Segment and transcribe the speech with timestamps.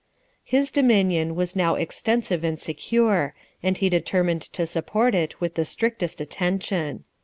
[0.43, 5.63] His dominion was now extensive and secure, and he determined to support it with the
[5.63, 7.03] strictest attention.